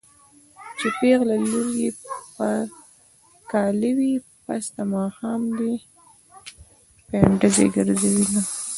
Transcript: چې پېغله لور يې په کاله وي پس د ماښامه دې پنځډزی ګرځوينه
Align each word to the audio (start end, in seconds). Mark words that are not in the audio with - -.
چې 0.79 0.87
پېغله 0.99 1.35
لور 1.51 1.67
يې 1.81 1.89
په 2.35 2.47
کاله 3.51 3.89
وي 3.97 4.13
پس 4.45 4.63
د 4.75 4.77
ماښامه 4.93 5.49
دې 5.57 5.73
پنځډزی 7.09 7.65
ګرځوينه 7.75 8.41